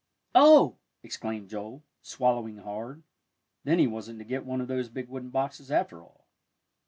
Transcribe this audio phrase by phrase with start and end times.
[0.33, 3.03] "Oh!" exclaimed Joel, swallowing hard.
[3.65, 6.25] Then he wasn't to get one of those big wooden boxes, after all.